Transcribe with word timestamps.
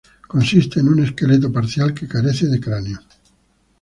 Consiste 0.27 0.79
en 0.79 0.87
un 0.89 0.97
esqueleto 1.03 1.53
parcial 1.53 1.93
que 1.93 2.07
carece 2.07 2.47
del 2.47 2.59
cráneo. 2.59 2.97